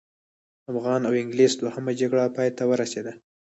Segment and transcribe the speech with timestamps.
[0.71, 3.13] افغان او انګلیس دوهمه جګړه پای ته ورسېده.